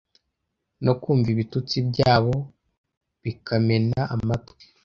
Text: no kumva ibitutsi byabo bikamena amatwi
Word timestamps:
no 0.85 0.93
kumva 1.01 1.27
ibitutsi 1.35 1.75
byabo 1.89 2.35
bikamena 3.23 4.01
amatwi 4.15 4.63